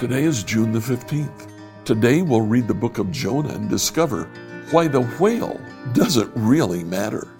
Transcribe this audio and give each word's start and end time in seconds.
Today 0.00 0.24
is 0.24 0.42
June 0.42 0.72
the 0.72 0.78
15th. 0.78 1.52
Today 1.84 2.22
we'll 2.22 2.40
read 2.40 2.66
the 2.66 2.72
book 2.72 2.96
of 2.96 3.10
Jonah 3.10 3.50
and 3.50 3.68
discover 3.68 4.24
why 4.70 4.88
the 4.88 5.02
whale 5.02 5.60
doesn't 5.92 6.32
really 6.34 6.82
matter. 6.82 7.36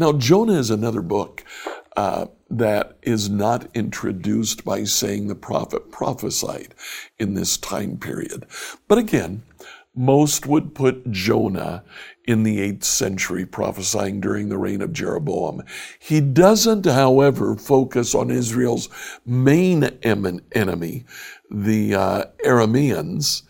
Now, 0.00 0.12
Jonah 0.12 0.54
is 0.54 0.70
another 0.70 1.02
book 1.02 1.44
uh, 1.94 2.28
that 2.48 2.96
is 3.02 3.28
not 3.28 3.68
introduced 3.76 4.64
by 4.64 4.84
saying 4.84 5.28
the 5.28 5.34
prophet 5.34 5.92
prophesied 5.92 6.74
in 7.18 7.34
this 7.34 7.58
time 7.58 7.98
period. 7.98 8.46
But 8.88 8.96
again, 8.96 9.42
most 9.94 10.46
would 10.46 10.74
put 10.74 11.10
Jonah 11.10 11.84
in 12.24 12.44
the 12.44 12.60
8th 12.60 12.84
century, 12.84 13.44
prophesying 13.44 14.22
during 14.22 14.48
the 14.48 14.56
reign 14.56 14.80
of 14.80 14.94
Jeroboam. 14.94 15.64
He 15.98 16.22
doesn't, 16.22 16.86
however, 16.86 17.54
focus 17.54 18.14
on 18.14 18.30
Israel's 18.30 18.88
main 19.26 19.84
enemy, 20.02 21.04
the 21.50 21.94
uh, 21.94 22.24
Arameans. 22.46 23.42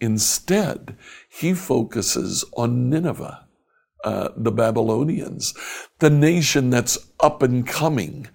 Instead, 0.00 0.96
he 1.28 1.52
focuses 1.52 2.46
on 2.56 2.88
Nineveh 2.88 3.44
uh, 4.04 4.30
the 4.36 4.52
Babylonians, 4.52 5.54
the 5.98 6.10
nation 6.10 6.70
that's 6.70 6.98
up 7.20 7.42
and 7.42 7.66
coming. 7.66 8.28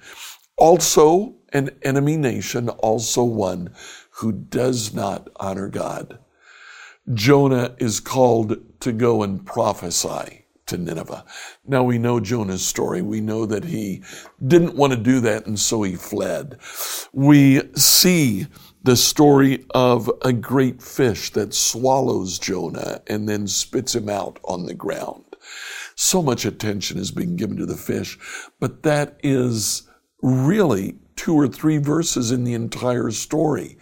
Also, 0.57 1.35
an 1.51 1.69
enemy 1.83 2.17
nation, 2.17 2.69
also 2.69 3.23
one 3.23 3.73
who 4.17 4.31
does 4.31 4.93
not 4.93 5.29
honor 5.37 5.69
God. 5.69 6.19
Jonah 7.13 7.75
is 7.79 7.99
called 7.99 8.57
to 8.79 8.91
go 8.91 9.23
and 9.23 9.45
prophesy 9.45 10.45
to 10.65 10.77
Nineveh. 10.77 11.25
Now 11.67 11.83
we 11.83 11.97
know 11.97 12.19
Jonah's 12.19 12.65
story. 12.65 13.01
We 13.01 13.19
know 13.19 13.45
that 13.45 13.65
he 13.65 14.03
didn't 14.45 14.75
want 14.75 14.93
to 14.93 14.99
do 14.99 15.19
that 15.21 15.45
and 15.45 15.59
so 15.59 15.83
he 15.83 15.95
fled. 15.95 16.57
We 17.11 17.61
see 17.75 18.47
the 18.83 18.95
story 18.95 19.65
of 19.73 20.09
a 20.23 20.33
great 20.33 20.81
fish 20.81 21.31
that 21.31 21.53
swallows 21.53 22.39
Jonah 22.39 23.01
and 23.07 23.27
then 23.27 23.47
spits 23.47 23.95
him 23.95 24.09
out 24.09 24.39
on 24.43 24.65
the 24.65 24.73
ground. 24.73 25.22
So 25.95 26.21
much 26.21 26.45
attention 26.45 26.97
is 26.97 27.11
being 27.11 27.35
given 27.35 27.57
to 27.57 27.65
the 27.65 27.77
fish, 27.77 28.17
but 28.59 28.83
that 28.83 29.19
is 29.23 29.87
really 30.21 30.95
two 31.15 31.35
or 31.35 31.47
three 31.47 31.77
verses 31.77 32.31
in 32.31 32.43
the 32.43 32.53
entire 32.53 33.11
story. 33.11 33.77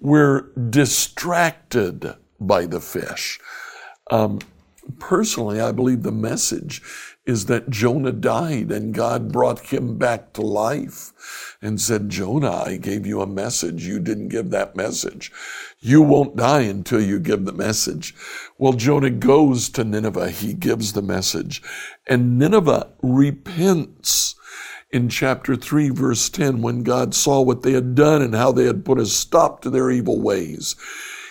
We're 0.00 0.50
distracted 0.70 2.14
by 2.40 2.66
the 2.66 2.80
fish. 2.80 3.38
Um, 4.10 4.38
personally, 4.98 5.60
I 5.60 5.72
believe 5.72 6.02
the 6.02 6.12
message 6.12 6.82
is 7.30 7.46
that 7.46 7.70
Jonah 7.70 8.12
died 8.12 8.72
and 8.72 8.92
God 8.92 9.30
brought 9.30 9.60
him 9.60 9.96
back 9.96 10.32
to 10.32 10.42
life 10.42 11.12
and 11.62 11.80
said, 11.80 12.10
Jonah, 12.10 12.64
I 12.66 12.76
gave 12.76 13.06
you 13.06 13.20
a 13.20 13.26
message. 13.26 13.86
You 13.86 14.00
didn't 14.00 14.28
give 14.28 14.50
that 14.50 14.74
message. 14.74 15.30
You 15.78 16.02
won't 16.02 16.34
die 16.34 16.62
until 16.62 17.00
you 17.00 17.20
give 17.20 17.44
the 17.44 17.52
message. 17.52 18.16
Well, 18.58 18.72
Jonah 18.72 19.10
goes 19.10 19.68
to 19.70 19.84
Nineveh. 19.84 20.30
He 20.30 20.52
gives 20.52 20.92
the 20.92 21.02
message. 21.02 21.62
And 22.08 22.36
Nineveh 22.36 22.88
repents 23.00 24.34
in 24.90 25.08
chapter 25.08 25.54
3, 25.54 25.90
verse 25.90 26.28
10, 26.30 26.62
when 26.62 26.82
God 26.82 27.14
saw 27.14 27.40
what 27.40 27.62
they 27.62 27.72
had 27.72 27.94
done 27.94 28.22
and 28.22 28.34
how 28.34 28.50
they 28.50 28.64
had 28.64 28.84
put 28.84 28.98
a 28.98 29.06
stop 29.06 29.62
to 29.62 29.70
their 29.70 29.90
evil 29.92 30.20
ways. 30.20 30.74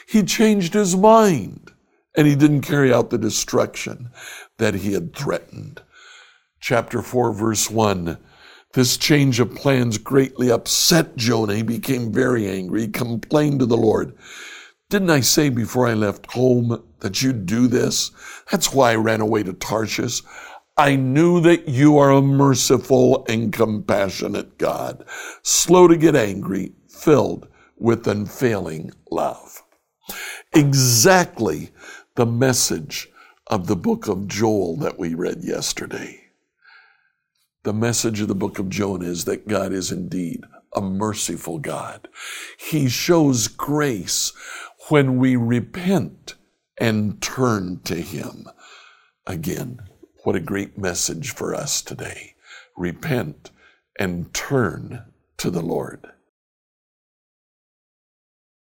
He 0.08 0.24
changed 0.24 0.74
his 0.74 0.96
mind 0.96 1.74
and 2.16 2.26
he 2.26 2.36
didn't 2.36 2.62
carry 2.62 2.94
out 2.94 3.10
the 3.10 3.18
destruction 3.18 4.12
that 4.60 4.76
he 4.76 4.94
had 4.94 5.14
threatened. 5.14 5.82
Chapter 6.60 7.02
4, 7.02 7.34
verse 7.34 7.70
1 7.70 8.18
this 8.74 8.98
change 8.98 9.40
of 9.40 9.56
plans 9.56 9.98
greatly 9.98 10.52
upset 10.52 11.18
Jonah. 11.18 11.56
He 11.56 11.64
became 11.64 12.12
very 12.12 12.48
angry. 12.48 12.82
He 12.82 12.88
complained 12.88 13.62
to 13.62 13.66
the 13.66 13.78
Lord. 13.78 14.16
Didn't 14.90 15.10
I 15.10 15.22
say 15.22 15.50
before 15.50 15.88
I 15.88 15.96
left 15.96 16.32
home 16.32 16.84
that 17.00 17.22
you'd 17.24 17.48
do 17.48 17.68
this? 17.68 18.12
That's 18.52 18.72
why 18.72 18.92
I 18.92 18.96
ran 18.96 19.22
away 19.22 19.42
to 19.44 19.54
Tarshish. 19.54 20.22
I 20.78 20.96
knew 20.96 21.42
that 21.42 21.68
you 21.68 21.98
are 21.98 22.12
a 22.12 22.22
merciful 22.22 23.26
and 23.28 23.52
compassionate 23.52 24.58
God, 24.60 25.04
slow 25.42 25.88
to 25.88 25.98
get 25.98 26.16
angry, 26.16 26.74
filled 26.88 27.48
with 27.78 28.08
unfailing 28.08 28.92
love. 29.10 29.64
Exactly 30.54 31.72
the 32.16 32.26
message 32.26 33.10
of 33.48 33.66
the 33.66 33.76
book 33.76 34.08
of 34.08 34.28
Joel 34.28 34.78
that 34.78 35.00
we 35.00 35.16
read 35.16 35.44
yesterday. 35.44 36.29
The 37.70 37.74
message 37.74 38.20
of 38.20 38.28
the 38.28 38.34
book 38.34 38.58
of 38.58 38.72
Jonah 38.72 39.06
is 39.06 39.26
that 39.26 39.48
God 39.48 39.72
is 39.72 39.92
indeed 39.92 40.44
a 40.76 40.82
merciful 40.82 41.60
God. 41.60 42.08
He 42.58 42.90
shows 42.90 43.48
grace 43.48 44.34
when 44.90 45.20
we 45.20 45.36
repent 45.36 46.34
and 46.80 47.22
turn 47.22 47.82
to 47.84 47.94
Him. 47.94 48.48
Again, 49.28 49.82
what 50.24 50.36
a 50.36 50.40
great 50.40 50.80
message 50.80 51.30
for 51.30 51.54
us 51.54 51.84
today. 51.84 52.34
Repent 52.76 53.52
and 54.00 54.34
turn 54.34 55.04
to 55.38 55.52
the 55.52 55.62
Lord. 55.62 56.08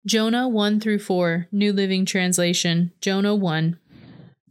Jonah 0.05 0.47
1 0.47 0.79
through 0.79 0.99
4, 0.99 1.47
New 1.51 1.73
Living 1.73 2.05
Translation, 2.05 2.91
Jonah 3.01 3.33
1. 3.33 3.79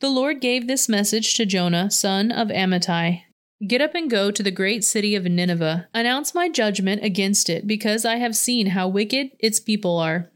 The 0.00 0.10
Lord 0.10 0.40
gave 0.40 0.66
this 0.66 0.88
message 0.88 1.34
to 1.34 1.46
Jonah, 1.46 1.92
son 1.92 2.32
of 2.32 2.48
Amittai 2.48 3.22
Get 3.64 3.80
up 3.80 3.94
and 3.94 4.10
go 4.10 4.32
to 4.32 4.42
the 4.42 4.50
great 4.50 4.82
city 4.82 5.14
of 5.14 5.24
Nineveh. 5.24 5.86
Announce 5.94 6.34
my 6.34 6.48
judgment 6.48 7.04
against 7.04 7.48
it, 7.48 7.64
because 7.64 8.04
I 8.04 8.16
have 8.16 8.34
seen 8.34 8.68
how 8.68 8.88
wicked 8.88 9.30
its 9.38 9.60
people 9.60 9.98
are. 9.98 10.28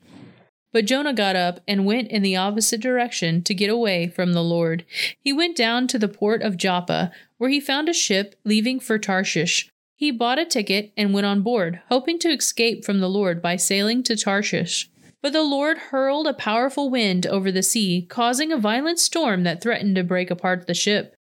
But 0.72 0.84
Jonah 0.84 1.12
got 1.12 1.34
up 1.34 1.60
and 1.66 1.84
went 1.84 2.08
in 2.08 2.22
the 2.22 2.36
opposite 2.36 2.80
direction 2.80 3.42
to 3.42 3.54
get 3.54 3.68
away 3.68 4.06
from 4.06 4.32
the 4.32 4.44
Lord. 4.44 4.84
He 5.18 5.32
went 5.32 5.56
down 5.56 5.88
to 5.88 5.98
the 5.98 6.06
port 6.06 6.42
of 6.42 6.56
Joppa, 6.56 7.10
where 7.38 7.50
he 7.50 7.58
found 7.58 7.88
a 7.88 7.94
ship 7.94 8.36
leaving 8.44 8.78
for 8.78 8.96
Tarshish. 8.96 9.70
He 9.96 10.12
bought 10.12 10.38
a 10.38 10.44
ticket 10.44 10.92
and 10.96 11.12
went 11.12 11.26
on 11.26 11.42
board, 11.42 11.80
hoping 11.88 12.20
to 12.20 12.28
escape 12.28 12.84
from 12.84 13.00
the 13.00 13.08
Lord 13.08 13.42
by 13.42 13.56
sailing 13.56 14.04
to 14.04 14.14
Tarshish. 14.16 14.88
But 15.20 15.32
the 15.32 15.42
Lord 15.42 15.78
hurled 15.78 16.28
a 16.28 16.34
powerful 16.34 16.90
wind 16.90 17.26
over 17.26 17.50
the 17.50 17.64
sea, 17.64 18.06
causing 18.08 18.52
a 18.52 18.56
violent 18.56 19.00
storm 19.00 19.42
that 19.42 19.60
threatened 19.60 19.96
to 19.96 20.04
break 20.04 20.30
apart 20.30 20.68
the 20.68 20.74
ship. 20.74 21.15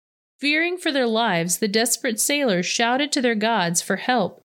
Fearing 0.45 0.77
for 0.77 0.91
their 0.91 1.07
lives, 1.07 1.57
the 1.57 1.67
desperate 1.67 2.19
sailors 2.19 2.67
shouted 2.67 3.11
to 3.11 3.19
their 3.19 3.33
gods 3.33 3.81
for 3.81 3.95
help 3.95 4.41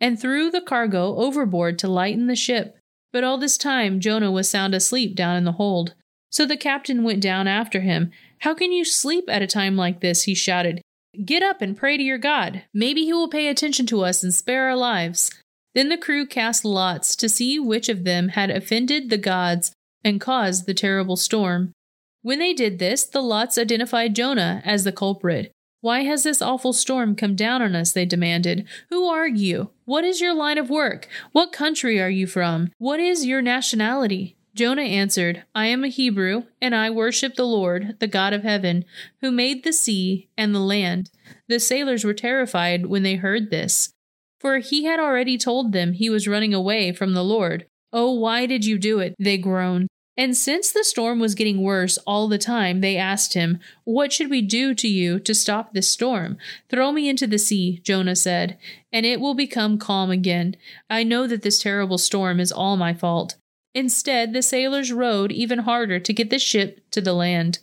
and 0.00 0.18
threw 0.18 0.50
the 0.50 0.62
cargo 0.62 1.14
overboard 1.16 1.78
to 1.80 1.88
lighten 1.88 2.26
the 2.26 2.34
ship. 2.34 2.78
But 3.12 3.22
all 3.22 3.36
this 3.36 3.58
time, 3.58 4.00
Jonah 4.00 4.32
was 4.32 4.48
sound 4.48 4.74
asleep 4.74 5.14
down 5.14 5.36
in 5.36 5.44
the 5.44 5.52
hold. 5.52 5.92
So 6.30 6.46
the 6.46 6.56
captain 6.56 7.04
went 7.04 7.20
down 7.20 7.48
after 7.48 7.82
him. 7.82 8.12
How 8.38 8.54
can 8.54 8.72
you 8.72 8.82
sleep 8.82 9.26
at 9.28 9.42
a 9.42 9.46
time 9.46 9.76
like 9.76 10.00
this? 10.00 10.22
he 10.22 10.34
shouted. 10.34 10.80
Get 11.22 11.42
up 11.42 11.60
and 11.60 11.76
pray 11.76 11.98
to 11.98 12.02
your 12.02 12.16
God. 12.16 12.62
Maybe 12.72 13.04
he 13.04 13.12
will 13.12 13.28
pay 13.28 13.48
attention 13.48 13.84
to 13.88 14.04
us 14.04 14.22
and 14.22 14.32
spare 14.32 14.70
our 14.70 14.76
lives. 14.76 15.30
Then 15.74 15.90
the 15.90 15.98
crew 15.98 16.24
cast 16.26 16.64
lots 16.64 17.14
to 17.16 17.28
see 17.28 17.58
which 17.58 17.90
of 17.90 18.04
them 18.04 18.28
had 18.28 18.48
offended 18.50 19.10
the 19.10 19.18
gods 19.18 19.70
and 20.02 20.18
caused 20.18 20.64
the 20.64 20.72
terrible 20.72 21.16
storm. 21.16 21.72
When 22.22 22.38
they 22.38 22.54
did 22.54 22.78
this, 22.78 23.04
the 23.04 23.20
lots 23.20 23.58
identified 23.58 24.14
Jonah 24.14 24.62
as 24.64 24.84
the 24.84 24.92
culprit. 24.92 25.52
Why 25.80 26.04
has 26.04 26.22
this 26.22 26.40
awful 26.40 26.72
storm 26.72 27.16
come 27.16 27.34
down 27.34 27.60
on 27.60 27.74
us? 27.74 27.92
They 27.92 28.04
demanded. 28.04 28.68
Who 28.90 29.06
are 29.06 29.26
you? 29.26 29.70
What 29.84 30.04
is 30.04 30.20
your 30.20 30.32
line 30.32 30.56
of 30.56 30.70
work? 30.70 31.08
What 31.32 31.52
country 31.52 32.00
are 32.00 32.08
you 32.08 32.28
from? 32.28 32.70
What 32.78 33.00
is 33.00 33.26
your 33.26 33.42
nationality? 33.42 34.36
Jonah 34.54 34.82
answered, 34.82 35.42
I 35.54 35.66
am 35.66 35.82
a 35.82 35.88
Hebrew, 35.88 36.44
and 36.60 36.74
I 36.74 36.90
worship 36.90 37.34
the 37.34 37.46
Lord, 37.46 37.96
the 37.98 38.06
God 38.06 38.32
of 38.32 38.44
heaven, 38.44 38.84
who 39.20 39.32
made 39.32 39.64
the 39.64 39.72
sea 39.72 40.28
and 40.38 40.54
the 40.54 40.60
land. 40.60 41.10
The 41.48 41.58
sailors 41.58 42.04
were 42.04 42.14
terrified 42.14 42.86
when 42.86 43.02
they 43.02 43.16
heard 43.16 43.50
this, 43.50 43.92
for 44.38 44.58
he 44.58 44.84
had 44.84 45.00
already 45.00 45.38
told 45.38 45.72
them 45.72 45.94
he 45.94 46.10
was 46.10 46.28
running 46.28 46.54
away 46.54 46.92
from 46.92 47.14
the 47.14 47.24
Lord. 47.24 47.66
Oh, 47.92 48.12
why 48.12 48.46
did 48.46 48.64
you 48.64 48.78
do 48.78 49.00
it? 49.00 49.16
They 49.18 49.38
groaned. 49.38 49.88
And 50.16 50.36
since 50.36 50.70
the 50.70 50.84
storm 50.84 51.20
was 51.20 51.34
getting 51.34 51.62
worse 51.62 51.96
all 52.06 52.28
the 52.28 52.36
time, 52.36 52.80
they 52.80 52.98
asked 52.98 53.32
him, 53.32 53.60
What 53.84 54.12
should 54.12 54.28
we 54.28 54.42
do 54.42 54.74
to 54.74 54.86
you 54.86 55.18
to 55.20 55.34
stop 55.34 55.72
this 55.72 55.88
storm? 55.88 56.36
Throw 56.68 56.92
me 56.92 57.08
into 57.08 57.26
the 57.26 57.38
sea, 57.38 57.80
Jonah 57.82 58.16
said, 58.16 58.58
and 58.92 59.06
it 59.06 59.20
will 59.20 59.34
become 59.34 59.78
calm 59.78 60.10
again. 60.10 60.56
I 60.90 61.02
know 61.02 61.26
that 61.26 61.42
this 61.42 61.62
terrible 61.62 61.96
storm 61.96 62.40
is 62.40 62.52
all 62.52 62.76
my 62.76 62.92
fault. 62.92 63.36
Instead, 63.74 64.34
the 64.34 64.42
sailors 64.42 64.92
rowed 64.92 65.32
even 65.32 65.60
harder 65.60 65.98
to 65.98 66.12
get 66.12 66.28
the 66.28 66.38
ship 66.38 66.80
to 66.90 67.00
the 67.00 67.14
land. 67.14 67.60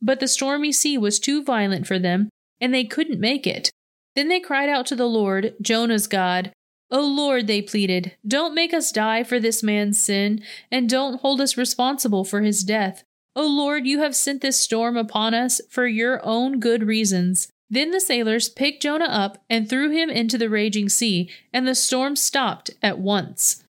But 0.00 0.18
the 0.18 0.28
stormy 0.28 0.72
sea 0.72 0.96
was 0.96 1.20
too 1.20 1.44
violent 1.44 1.86
for 1.86 1.98
them, 1.98 2.30
and 2.58 2.72
they 2.72 2.84
couldn't 2.84 3.20
make 3.20 3.46
it. 3.46 3.70
Then 4.16 4.28
they 4.28 4.40
cried 4.40 4.70
out 4.70 4.86
to 4.86 4.96
the 4.96 5.06
Lord, 5.06 5.54
Jonah's 5.60 6.06
God. 6.06 6.52
O 6.92 7.00
Lord, 7.00 7.46
they 7.46 7.62
pleaded, 7.62 8.16
don't 8.28 8.54
make 8.54 8.74
us 8.74 8.92
die 8.92 9.24
for 9.24 9.40
this 9.40 9.62
man's 9.62 9.98
sin, 9.98 10.42
and 10.70 10.90
don't 10.90 11.22
hold 11.22 11.40
us 11.40 11.56
responsible 11.56 12.22
for 12.22 12.42
his 12.42 12.62
death. 12.62 13.02
O 13.34 13.46
Lord, 13.46 13.86
you 13.86 14.00
have 14.00 14.14
sent 14.14 14.42
this 14.42 14.60
storm 14.60 14.98
upon 14.98 15.32
us 15.32 15.62
for 15.70 15.86
your 15.86 16.20
own 16.22 16.60
good 16.60 16.84
reasons. 16.86 17.48
Then 17.70 17.92
the 17.92 18.00
sailors 18.00 18.50
picked 18.50 18.82
Jonah 18.82 19.06
up 19.06 19.38
and 19.48 19.66
threw 19.66 19.90
him 19.90 20.10
into 20.10 20.36
the 20.36 20.50
raging 20.50 20.90
sea, 20.90 21.30
and 21.50 21.66
the 21.66 21.74
storm 21.74 22.14
stopped 22.14 22.70
at 22.82 22.98
once. 22.98 23.64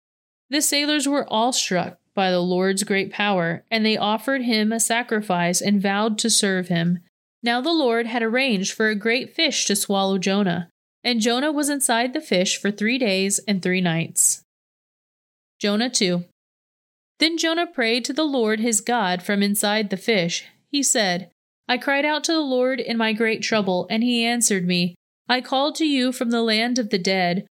The 0.49 0.61
sailors 0.61 1.05
were 1.05 1.27
awestruck 1.29 1.99
by 2.15 2.31
the 2.31 2.39
Lord's 2.39 2.83
great 2.83 3.11
power, 3.11 3.65
and 3.69 3.85
they 3.85 3.97
offered 3.97 4.43
him 4.43 4.71
a 4.71 4.79
sacrifice 4.79 5.59
and 5.59 5.81
vowed 5.81 6.17
to 6.19 6.29
serve 6.29 6.69
him. 6.69 6.99
Now 7.43 7.59
the 7.59 7.73
Lord 7.73 8.05
had 8.05 8.23
arranged 8.23 8.71
for 8.71 8.87
a 8.87 8.95
great 8.95 9.35
fish 9.35 9.65
to 9.65 9.75
swallow 9.75 10.17
Jonah, 10.17 10.69
and 11.03 11.21
Jonah 11.21 11.51
was 11.51 11.69
inside 11.69 12.13
the 12.13 12.21
fish 12.21 12.59
for 12.59 12.71
three 12.71 12.97
days 12.97 13.39
and 13.47 13.61
three 13.61 13.81
nights. 13.81 14.43
Jonah 15.59 15.89
2. 15.89 16.25
Then 17.19 17.37
Jonah 17.37 17.67
prayed 17.67 18.05
to 18.05 18.13
the 18.13 18.23
Lord 18.23 18.59
his 18.59 18.81
God 18.81 19.21
from 19.21 19.43
inside 19.43 19.89
the 19.89 19.97
fish. 19.97 20.45
He 20.71 20.81
said, 20.81 21.31
I 21.67 21.77
cried 21.77 22.05
out 22.05 22.23
to 22.25 22.31
the 22.31 22.39
Lord 22.39 22.79
in 22.79 22.97
my 22.97 23.13
great 23.13 23.43
trouble, 23.43 23.85
and 23.89 24.03
he 24.03 24.25
answered 24.25 24.65
me. 24.65 24.95
I 25.27 25.41
called 25.41 25.75
to 25.75 25.85
you 25.85 26.11
from 26.11 26.31
the 26.31 26.41
land 26.41 26.79
of 26.79 26.89
the 26.89 26.97
dead. 26.97 27.45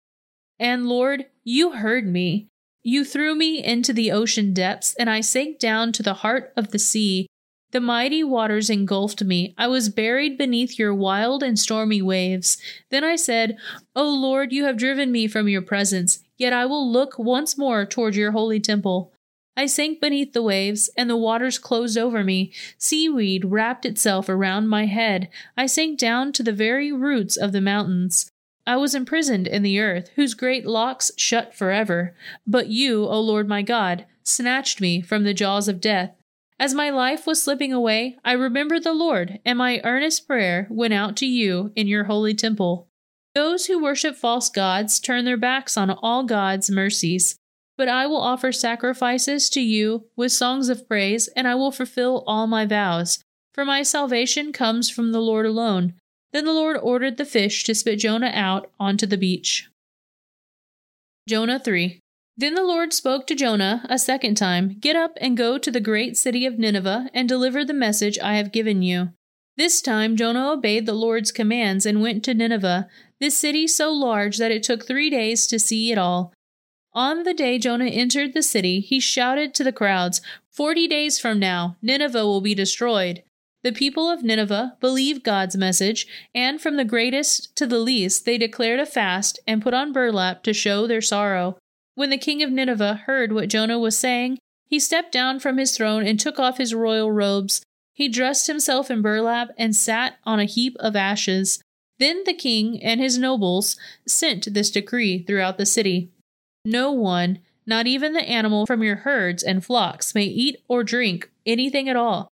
And 0.58 0.86
Lord, 0.86 1.26
you 1.44 1.72
heard 1.72 2.06
me. 2.06 2.48
You 2.82 3.04
threw 3.04 3.34
me 3.34 3.62
into 3.62 3.92
the 3.92 4.12
ocean 4.12 4.54
depths, 4.54 4.94
and 4.94 5.10
I 5.10 5.20
sank 5.20 5.58
down 5.58 5.92
to 5.92 6.02
the 6.02 6.14
heart 6.14 6.52
of 6.56 6.70
the 6.70 6.78
sea. 6.78 7.26
The 7.72 7.80
mighty 7.80 8.22
waters 8.22 8.70
engulfed 8.70 9.24
me. 9.24 9.54
I 9.58 9.66
was 9.66 9.88
buried 9.88 10.38
beneath 10.38 10.78
your 10.78 10.94
wild 10.94 11.42
and 11.42 11.58
stormy 11.58 12.00
waves. 12.00 12.58
Then 12.90 13.04
I 13.04 13.16
said, 13.16 13.56
O 13.94 14.08
Lord, 14.08 14.52
you 14.52 14.64
have 14.64 14.76
driven 14.76 15.10
me 15.10 15.26
from 15.26 15.48
your 15.48 15.62
presence, 15.62 16.20
yet 16.38 16.52
I 16.52 16.64
will 16.66 16.90
look 16.90 17.18
once 17.18 17.58
more 17.58 17.84
toward 17.84 18.14
your 18.14 18.32
holy 18.32 18.60
temple. 18.60 19.12
I 19.56 19.66
sank 19.66 20.00
beneath 20.00 20.32
the 20.32 20.42
waves, 20.42 20.90
and 20.96 21.08
the 21.08 21.16
waters 21.16 21.58
closed 21.58 21.96
over 21.96 22.22
me. 22.22 22.52
Seaweed 22.76 23.46
wrapped 23.46 23.86
itself 23.86 24.28
around 24.28 24.68
my 24.68 24.84
head. 24.84 25.28
I 25.56 25.66
sank 25.66 25.98
down 25.98 26.32
to 26.32 26.42
the 26.42 26.52
very 26.52 26.92
roots 26.92 27.36
of 27.36 27.52
the 27.52 27.60
mountains. 27.62 28.30
I 28.66 28.76
was 28.76 28.94
imprisoned 28.94 29.46
in 29.46 29.62
the 29.62 29.80
earth, 29.80 30.10
whose 30.16 30.34
great 30.34 30.66
locks 30.66 31.10
shut 31.16 31.54
forever. 31.54 32.14
But 32.46 32.68
you, 32.68 33.04
O 33.06 33.20
Lord 33.20 33.48
my 33.48 33.62
God, 33.62 34.04
snatched 34.24 34.80
me 34.80 35.00
from 35.00 35.24
the 35.24 35.34
jaws 35.34 35.68
of 35.68 35.80
death. 35.80 36.15
As 36.58 36.72
my 36.72 36.88
life 36.88 37.26
was 37.26 37.42
slipping 37.42 37.72
away, 37.72 38.16
I 38.24 38.32
remembered 38.32 38.82
the 38.82 38.94
Lord, 38.94 39.40
and 39.44 39.58
my 39.58 39.80
earnest 39.84 40.26
prayer 40.26 40.66
went 40.70 40.94
out 40.94 41.14
to 41.16 41.26
you 41.26 41.70
in 41.76 41.86
your 41.86 42.04
holy 42.04 42.34
temple. 42.34 42.88
Those 43.34 43.66
who 43.66 43.82
worship 43.82 44.16
false 44.16 44.48
gods 44.48 44.98
turn 44.98 45.26
their 45.26 45.36
backs 45.36 45.76
on 45.76 45.90
all 45.90 46.24
God's 46.24 46.70
mercies. 46.70 47.36
But 47.76 47.88
I 47.88 48.06
will 48.06 48.22
offer 48.22 48.52
sacrifices 48.52 49.50
to 49.50 49.60
you 49.60 50.06
with 50.16 50.32
songs 50.32 50.70
of 50.70 50.88
praise, 50.88 51.28
and 51.36 51.46
I 51.46 51.54
will 51.54 51.70
fulfill 51.70 52.24
all 52.26 52.46
my 52.46 52.64
vows. 52.64 53.18
For 53.52 53.66
my 53.66 53.82
salvation 53.82 54.50
comes 54.52 54.88
from 54.88 55.12
the 55.12 55.20
Lord 55.20 55.44
alone. 55.44 55.92
Then 56.32 56.46
the 56.46 56.54
Lord 56.54 56.78
ordered 56.82 57.18
the 57.18 57.26
fish 57.26 57.64
to 57.64 57.74
spit 57.74 57.98
Jonah 57.98 58.32
out 58.32 58.70
onto 58.80 59.04
the 59.04 59.18
beach. 59.18 59.68
Jonah 61.28 61.58
3. 61.58 62.00
Then 62.38 62.54
the 62.54 62.64
Lord 62.64 62.92
spoke 62.92 63.26
to 63.26 63.34
Jonah 63.34 63.86
a 63.88 63.98
second 63.98 64.34
time 64.34 64.76
Get 64.78 64.94
up 64.94 65.16
and 65.20 65.36
go 65.36 65.56
to 65.56 65.70
the 65.70 65.80
great 65.80 66.18
city 66.18 66.44
of 66.44 66.58
Nineveh 66.58 67.08
and 67.14 67.28
deliver 67.28 67.64
the 67.64 67.72
message 67.72 68.18
I 68.18 68.36
have 68.36 68.52
given 68.52 68.82
you. 68.82 69.10
This 69.56 69.80
time 69.80 70.16
Jonah 70.16 70.52
obeyed 70.52 70.84
the 70.84 70.92
Lord's 70.92 71.32
commands 71.32 71.86
and 71.86 72.02
went 72.02 72.22
to 72.24 72.34
Nineveh, 72.34 72.88
this 73.20 73.38
city 73.38 73.66
so 73.66 73.90
large 73.90 74.36
that 74.36 74.50
it 74.50 74.62
took 74.62 74.86
three 74.86 75.08
days 75.08 75.46
to 75.46 75.58
see 75.58 75.90
it 75.90 75.96
all. 75.96 76.34
On 76.92 77.22
the 77.22 77.32
day 77.32 77.58
Jonah 77.58 77.86
entered 77.86 78.34
the 78.34 78.42
city, 78.42 78.80
he 78.80 79.00
shouted 79.00 79.54
to 79.54 79.64
the 79.64 79.72
crowds, 79.72 80.20
Forty 80.50 80.86
days 80.86 81.18
from 81.18 81.38
now, 81.38 81.76
Nineveh 81.80 82.26
will 82.26 82.42
be 82.42 82.54
destroyed. 82.54 83.22
The 83.62 83.72
people 83.72 84.10
of 84.10 84.22
Nineveh 84.22 84.76
believed 84.80 85.24
God's 85.24 85.56
message, 85.56 86.06
and 86.34 86.60
from 86.60 86.76
the 86.76 86.84
greatest 86.84 87.56
to 87.56 87.66
the 87.66 87.78
least, 87.78 88.26
they 88.26 88.36
declared 88.38 88.80
a 88.80 88.86
fast 88.86 89.40
and 89.46 89.62
put 89.62 89.74
on 89.74 89.92
burlap 89.92 90.42
to 90.44 90.52
show 90.52 90.86
their 90.86 91.00
sorrow. 91.00 91.58
When 91.96 92.10
the 92.10 92.18
king 92.18 92.42
of 92.42 92.52
Nineveh 92.52 93.02
heard 93.06 93.32
what 93.32 93.48
Jonah 93.48 93.78
was 93.78 93.98
saying, 93.98 94.38
he 94.68 94.78
stepped 94.78 95.10
down 95.10 95.40
from 95.40 95.58
his 95.58 95.76
throne 95.76 96.06
and 96.06 96.20
took 96.20 96.38
off 96.38 96.58
his 96.58 96.74
royal 96.74 97.10
robes. 97.10 97.62
He 97.92 98.08
dressed 98.08 98.46
himself 98.46 98.90
in 98.90 99.02
burlap 99.02 99.48
and 99.58 99.74
sat 99.74 100.18
on 100.24 100.38
a 100.38 100.44
heap 100.44 100.76
of 100.78 100.94
ashes. 100.94 101.60
Then 101.98 102.22
the 102.24 102.34
king 102.34 102.80
and 102.82 103.00
his 103.00 103.18
nobles 103.18 103.76
sent 104.06 104.52
this 104.54 104.70
decree 104.70 105.24
throughout 105.24 105.58
the 105.58 105.66
city 105.66 106.12
no 106.66 106.90
one, 106.90 107.38
not 107.64 107.86
even 107.86 108.12
the 108.12 108.28
animal 108.28 108.66
from 108.66 108.82
your 108.82 108.96
herds 108.96 109.44
and 109.44 109.64
flocks, 109.64 110.16
may 110.16 110.24
eat 110.24 110.56
or 110.66 110.82
drink 110.82 111.30
anything 111.46 111.88
at 111.88 111.94
all. 111.94 112.28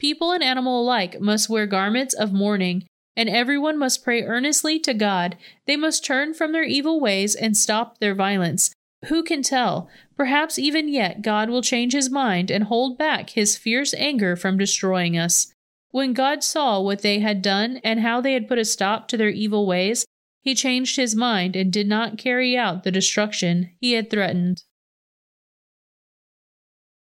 People 0.00 0.32
and 0.32 0.42
animal 0.42 0.82
alike 0.82 1.20
must 1.20 1.48
wear 1.48 1.66
garments 1.66 2.12
of 2.12 2.32
mourning, 2.32 2.84
and 3.16 3.28
everyone 3.28 3.78
must 3.78 4.02
pray 4.02 4.24
earnestly 4.24 4.80
to 4.80 4.92
God. 4.92 5.38
They 5.66 5.76
must 5.76 6.04
turn 6.04 6.34
from 6.34 6.50
their 6.50 6.64
evil 6.64 7.00
ways 7.00 7.36
and 7.36 7.56
stop 7.56 7.98
their 7.98 8.14
violence. 8.14 8.72
Who 9.04 9.22
can 9.22 9.42
tell? 9.42 9.88
Perhaps 10.16 10.58
even 10.58 10.88
yet 10.88 11.22
God 11.22 11.50
will 11.50 11.62
change 11.62 11.92
his 11.92 12.10
mind 12.10 12.50
and 12.50 12.64
hold 12.64 12.98
back 12.98 13.30
his 13.30 13.56
fierce 13.56 13.94
anger 13.94 14.34
from 14.36 14.58
destroying 14.58 15.16
us. 15.16 15.52
When 15.90 16.12
God 16.12 16.42
saw 16.42 16.80
what 16.80 17.02
they 17.02 17.20
had 17.20 17.42
done 17.42 17.80
and 17.84 18.00
how 18.00 18.20
they 18.20 18.32
had 18.32 18.48
put 18.48 18.58
a 18.58 18.64
stop 18.64 19.08
to 19.08 19.16
their 19.16 19.28
evil 19.28 19.66
ways, 19.66 20.04
he 20.42 20.54
changed 20.54 20.96
his 20.96 21.14
mind 21.14 21.56
and 21.56 21.72
did 21.72 21.88
not 21.88 22.18
carry 22.18 22.56
out 22.56 22.84
the 22.84 22.90
destruction 22.90 23.70
he 23.80 23.92
had 23.92 24.10
threatened. 24.10 24.62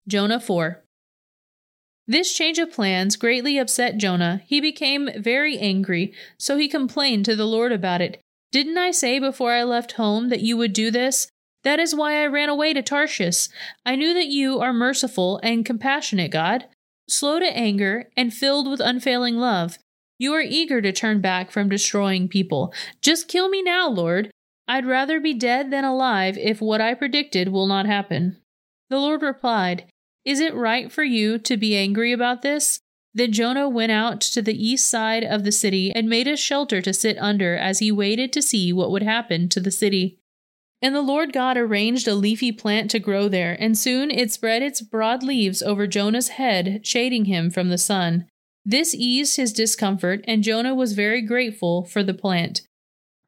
Jonah 0.07 0.41
4 0.41 0.85
This 2.07 2.35
change 2.35 2.59
of 2.59 2.73
plans 2.73 3.17
greatly 3.17 3.59
upset 3.59 3.97
Jonah. 3.97 4.43
He 4.47 4.61
became 4.61 5.09
very 5.17 5.59
angry, 5.59 6.13
so 6.37 6.57
he 6.57 6.69
complained 6.69 7.25
to 7.25 7.37
the 7.37 7.47
Lord 7.47 7.73
about 7.73 8.01
it. 8.01 8.21
Didn't 8.53 8.79
I 8.79 8.91
say 8.91 9.19
before 9.19 9.53
I 9.53 9.63
left 9.65 9.93
home 9.93 10.29
that 10.29 10.43
you 10.43 10.57
would 10.57 10.73
do 10.73 10.91
this? 10.91 11.29
That 11.65 11.81
is 11.81 11.95
why 11.95 12.23
I 12.23 12.27
ran 12.27 12.49
away 12.49 12.73
to 12.75 12.83
Tarshish. 12.83 13.49
I 13.85 13.97
knew 13.97 14.15
that 14.15 14.29
you 14.29 14.61
are 14.61 14.73
merciful 14.73 15.41
and 15.43 15.67
compassionate, 15.67 16.31
God, 16.31 16.67
slow 17.09 17.39
to 17.39 17.57
anger 17.57 18.11
and 18.17 18.33
filled 18.33 18.71
with 18.71 18.81
unfailing 18.81 19.37
love 19.37 19.79
you 20.19 20.33
are 20.33 20.41
eager 20.41 20.81
to 20.81 20.93
turn 20.93 21.21
back 21.21 21.51
from 21.51 21.69
destroying 21.69 22.29
people. 22.29 22.73
Just 23.03 23.29
kill 23.29 23.49
me 23.49 23.63
now, 23.63 23.89
Lord. 23.89 24.31
I'd 24.67 24.87
rather 24.87 25.21
be 25.21 25.35
dead 25.35 25.71
than 25.71 25.85
alive 25.85 26.39
if 26.39 26.61
what 26.61 26.81
I 26.81 26.95
predicted 26.95 27.49
will 27.49 27.67
not 27.67 27.87
happen. 27.87 28.39
The 28.91 28.99
Lord 28.99 29.23
replied, 29.23 29.87
Is 30.25 30.41
it 30.41 30.55
right 30.55 30.91
for 30.91 31.05
you 31.05 31.39
to 31.39 31.57
be 31.57 31.77
angry 31.77 32.13
about 32.13 32.43
this? 32.43 32.79
Then 33.13 33.33
Jonah 33.33 33.69
went 33.69 33.93
out 33.93 34.21
to 34.23 34.43
the 34.43 34.57
east 34.57 34.87
side 34.87 35.25
of 35.25 35.45
the 35.45 35.53
city 35.53 35.93
and 35.93 36.09
made 36.09 36.27
a 36.27 36.37
shelter 36.37 36.81
to 36.81 36.93
sit 36.93 37.19
under 37.19 37.57
as 37.57 37.81
he 37.81 37.93
waited 37.93 38.33
to 38.33 38.43
see 38.43 38.73
what 38.73 38.91
would 38.91 39.03
happen 39.03 39.49
to 39.51 39.61
the 39.61 39.71
city. 39.71 40.19
And 40.85 40.95
the 40.95 41.01
Lord 41.01 41.33
God 41.33 41.57
arranged 41.57 42.07
a 42.07 42.15
leafy 42.15 42.53
plant 42.53 42.91
to 42.91 42.99
grow 42.99 43.27
there, 43.27 43.57
and 43.59 43.77
soon 43.77 44.11
it 44.11 44.31
spread 44.31 44.61
its 44.61 44.83
broad 44.83 45.23
leaves 45.23 45.63
over 45.63 45.87
Jonah's 45.87 46.29
head, 46.29 46.87
shading 46.87 47.25
him 47.25 47.51
from 47.51 47.71
the 47.71 47.79
sun. 47.79 48.27
This 48.67 48.95
eased 48.95 49.39
his 49.39 49.55
discomfort, 49.55 50.23
and 50.29 50.43
Jonah 50.43 50.75
was 50.75 50.93
very 50.93 51.23
grateful 51.23 51.87
for 51.87 52.03
the 52.03 52.13
plant. 52.13 52.61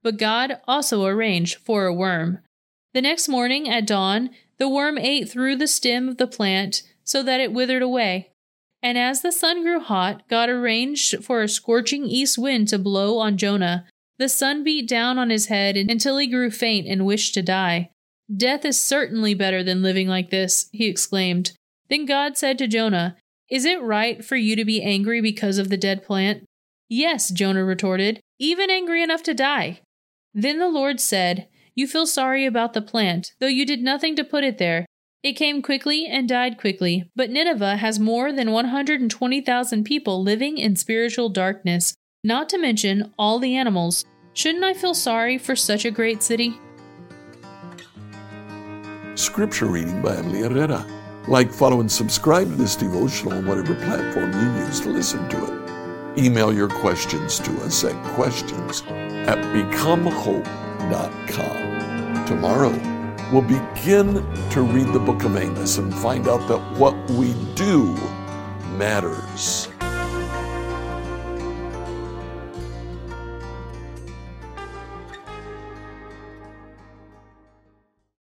But 0.02 0.18
God 0.18 0.60
also 0.68 1.06
arranged 1.06 1.56
for 1.64 1.86
a 1.86 1.94
worm. 1.94 2.40
The 2.92 3.00
next 3.00 3.26
morning 3.26 3.70
at 3.70 3.86
dawn, 3.86 4.28
the 4.58 4.68
worm 4.68 4.98
ate 4.98 5.26
through 5.26 5.56
the 5.56 5.66
stem 5.66 6.10
of 6.10 6.18
the 6.18 6.26
plant 6.26 6.82
so 7.04 7.22
that 7.22 7.40
it 7.40 7.54
withered 7.54 7.80
away. 7.80 8.32
And 8.82 8.98
as 8.98 9.22
the 9.22 9.32
sun 9.32 9.62
grew 9.62 9.80
hot, 9.80 10.28
God 10.28 10.50
arranged 10.50 11.24
for 11.24 11.40
a 11.40 11.48
scorching 11.48 12.04
east 12.04 12.36
wind 12.36 12.68
to 12.68 12.78
blow 12.78 13.16
on 13.16 13.38
Jonah. 13.38 13.86
The 14.18 14.28
sun 14.28 14.64
beat 14.64 14.88
down 14.88 15.18
on 15.18 15.30
his 15.30 15.46
head 15.46 15.76
until 15.76 16.18
he 16.18 16.26
grew 16.26 16.50
faint 16.50 16.86
and 16.86 17.04
wished 17.04 17.34
to 17.34 17.42
die. 17.42 17.90
Death 18.34 18.64
is 18.64 18.78
certainly 18.78 19.34
better 19.34 19.62
than 19.62 19.82
living 19.82 20.08
like 20.08 20.30
this, 20.30 20.68
he 20.72 20.86
exclaimed. 20.86 21.52
Then 21.88 22.06
God 22.06 22.36
said 22.36 22.58
to 22.58 22.66
Jonah, 22.66 23.16
is 23.48 23.64
it 23.64 23.80
right 23.80 24.24
for 24.24 24.36
you 24.36 24.56
to 24.56 24.64
be 24.64 24.82
angry 24.82 25.20
because 25.20 25.58
of 25.58 25.68
the 25.68 25.76
dead 25.76 26.04
plant? 26.04 26.44
Yes, 26.88 27.30
Jonah 27.30 27.64
retorted, 27.64 28.20
even 28.38 28.70
angry 28.70 29.02
enough 29.02 29.22
to 29.24 29.34
die. 29.34 29.80
Then 30.34 30.58
the 30.58 30.68
Lord 30.68 31.00
said, 31.00 31.48
You 31.74 31.86
feel 31.86 32.06
sorry 32.06 32.44
about 32.44 32.72
the 32.72 32.82
plant, 32.82 33.32
though 33.38 33.46
you 33.46 33.64
did 33.64 33.82
nothing 33.82 34.16
to 34.16 34.24
put 34.24 34.44
it 34.44 34.58
there. 34.58 34.86
It 35.22 35.34
came 35.34 35.62
quickly 35.62 36.06
and 36.06 36.28
died 36.28 36.58
quickly, 36.58 37.10
but 37.14 37.30
Nineveh 37.30 37.76
has 37.76 37.98
more 37.98 38.32
than 38.32 38.52
120,000 38.52 39.84
people 39.84 40.22
living 40.22 40.58
in 40.58 40.76
spiritual 40.76 41.28
darkness, 41.28 41.94
not 42.26 42.48
to 42.48 42.58
mention 42.58 43.12
all 43.16 43.38
the 43.38 43.56
animals. 43.56 44.04
Shouldn't 44.32 44.64
I 44.64 44.74
feel 44.74 44.94
sorry 44.94 45.38
for 45.38 45.54
such 45.54 45.84
a 45.84 45.92
great 45.92 46.24
city? 46.24 46.58
Scripture 49.14 49.66
reading 49.66 50.02
by 50.02 50.16
Emily 50.16 50.40
Herrera. 50.40 50.84
Like, 51.28 51.52
follow, 51.52 51.78
and 51.80 51.90
subscribe 51.90 52.48
to 52.48 52.56
this 52.56 52.74
devotional 52.74 53.34
on 53.34 53.46
whatever 53.46 53.76
platform 53.76 54.32
you 54.32 54.64
use 54.64 54.80
to 54.80 54.90
listen 54.90 55.28
to 55.28 55.44
it. 55.44 55.52
email 56.18 56.52
your 56.52 56.68
questions 56.68 57.38
to 57.40 57.50
us 57.62 57.82
at 57.84 57.94
questions 58.14 58.82
at 58.88 59.38
becomehope.com. 59.54 62.24
Tomorrow, 62.26 62.72
we'll 63.32 63.42
begin 63.42 64.14
to 64.50 64.62
read 64.62 64.92
the 64.92 64.98
book 64.98 65.22
of 65.24 65.36
Amos 65.36 65.78
and 65.78 65.94
find 65.94 66.26
out 66.26 66.48
that 66.48 66.58
what 66.78 66.96
we 67.10 67.34
do 67.54 67.94
matters. 68.76 69.68